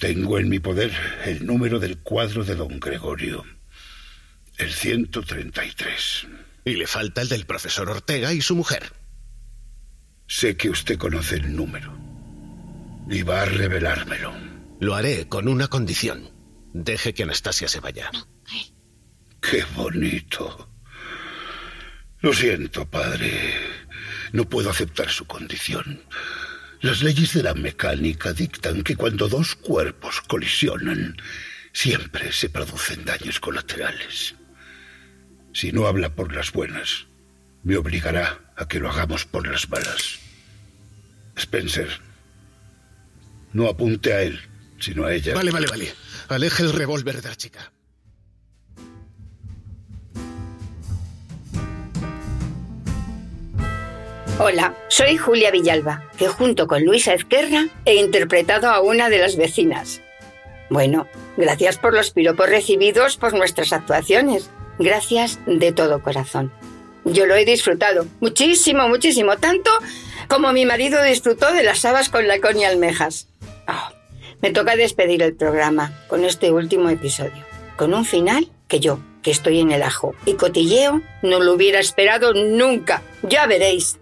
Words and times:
Tengo 0.00 0.38
en 0.38 0.48
mi 0.48 0.58
poder 0.60 0.90
el 1.26 1.44
número 1.44 1.78
del 1.78 1.98
cuadro 1.98 2.42
de 2.42 2.54
don 2.54 2.80
Gregorio. 2.80 3.44
El 4.56 4.72
133. 4.72 6.26
Y 6.64 6.76
le 6.76 6.86
falta 6.86 7.20
el 7.20 7.28
del 7.28 7.44
profesor 7.44 7.90
Ortega 7.90 8.32
y 8.32 8.40
su 8.40 8.56
mujer. 8.56 8.94
Sé 10.26 10.56
que 10.56 10.70
usted 10.70 10.96
conoce 10.96 11.36
el 11.36 11.54
número. 11.54 11.94
Y 13.10 13.20
va 13.22 13.42
a 13.42 13.44
revelármelo. 13.44 14.32
Lo 14.80 14.94
haré 14.94 15.28
con 15.28 15.48
una 15.48 15.68
condición. 15.68 16.30
Deje 16.72 17.12
que 17.12 17.24
Anastasia 17.24 17.68
se 17.68 17.80
vaya. 17.80 18.10
Qué 19.42 19.64
bonito. 19.76 20.70
Lo 22.20 22.32
siento, 22.32 22.88
padre. 22.88 23.52
No 24.32 24.48
puedo 24.48 24.70
aceptar 24.70 25.10
su 25.10 25.26
condición. 25.26 26.00
Las 26.80 27.02
leyes 27.02 27.34
de 27.34 27.42
la 27.42 27.54
mecánica 27.54 28.32
dictan 28.32 28.82
que 28.82 28.96
cuando 28.96 29.28
dos 29.28 29.54
cuerpos 29.54 30.22
colisionan, 30.22 31.16
siempre 31.72 32.32
se 32.32 32.48
producen 32.48 33.04
daños 33.04 33.38
colaterales. 33.38 34.34
Si 35.52 35.72
no 35.72 35.86
habla 35.86 36.14
por 36.14 36.34
las 36.34 36.52
buenas, 36.52 37.06
me 37.64 37.76
obligará 37.76 38.52
a 38.56 38.66
que 38.66 38.80
lo 38.80 38.90
hagamos 38.90 39.26
por 39.26 39.46
las 39.46 39.68
malas. 39.68 40.20
Spencer, 41.36 41.88
no 43.52 43.68
apunte 43.68 44.14
a 44.14 44.22
él, 44.22 44.40
sino 44.78 45.04
a 45.04 45.12
ella. 45.12 45.34
Vale, 45.34 45.50
vale, 45.50 45.66
vale. 45.66 45.92
Aleje 46.28 46.62
el 46.62 46.72
revólver 46.72 47.20
de 47.20 47.28
la 47.28 47.36
chica. 47.36 47.72
Hola, 54.42 54.74
soy 54.88 55.18
Julia 55.18 55.50
Villalba, 55.50 56.02
que 56.16 56.26
junto 56.26 56.66
con 56.66 56.82
Luisa 56.82 57.12
Ezquerra 57.12 57.66
he 57.84 57.96
interpretado 57.96 58.70
a 58.70 58.80
una 58.80 59.10
de 59.10 59.18
las 59.18 59.36
vecinas. 59.36 60.00
Bueno, 60.70 61.06
gracias 61.36 61.76
por 61.76 61.92
los 61.92 62.10
piropos 62.10 62.48
recibidos 62.48 63.18
por 63.18 63.34
nuestras 63.34 63.74
actuaciones. 63.74 64.48
Gracias 64.78 65.38
de 65.44 65.72
todo 65.72 66.00
corazón. 66.00 66.50
Yo 67.04 67.26
lo 67.26 67.34
he 67.34 67.44
disfrutado 67.44 68.06
muchísimo, 68.20 68.88
muchísimo, 68.88 69.36
tanto 69.36 69.70
como 70.26 70.54
mi 70.54 70.64
marido 70.64 71.02
disfrutó 71.02 71.52
de 71.52 71.62
las 71.62 71.84
habas 71.84 72.08
con 72.08 72.26
lacón 72.26 72.58
y 72.58 72.64
almejas. 72.64 73.28
Ah, 73.66 73.92
me 74.40 74.52
toca 74.52 74.74
despedir 74.74 75.20
el 75.20 75.34
programa 75.34 75.92
con 76.08 76.24
este 76.24 76.50
último 76.50 76.88
episodio, 76.88 77.44
con 77.76 77.92
un 77.92 78.06
final 78.06 78.48
que 78.68 78.80
yo, 78.80 79.00
que 79.22 79.32
estoy 79.32 79.60
en 79.60 79.70
el 79.70 79.82
ajo 79.82 80.14
y 80.24 80.32
cotilleo, 80.32 81.02
no 81.20 81.40
lo 81.40 81.52
hubiera 81.52 81.78
esperado 81.78 82.32
nunca. 82.32 83.02
Ya 83.22 83.46
veréis. 83.46 83.99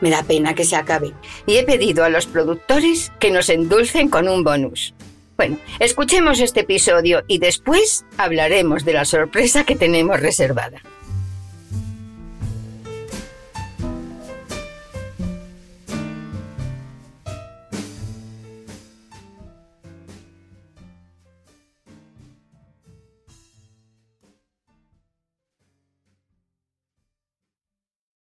Me 0.00 0.10
da 0.10 0.22
pena 0.22 0.54
que 0.54 0.64
se 0.64 0.76
acabe 0.76 1.12
y 1.46 1.56
he 1.56 1.64
pedido 1.64 2.04
a 2.04 2.08
los 2.08 2.26
productores 2.26 3.12
que 3.18 3.30
nos 3.30 3.48
endulcen 3.48 4.08
con 4.08 4.28
un 4.28 4.44
bonus. 4.44 4.94
Bueno, 5.36 5.58
escuchemos 5.80 6.40
este 6.40 6.60
episodio 6.60 7.22
y 7.26 7.38
después 7.38 8.06
hablaremos 8.16 8.84
de 8.84 8.94
la 8.94 9.04
sorpresa 9.04 9.64
que 9.64 9.76
tenemos 9.76 10.20
reservada. 10.20 10.80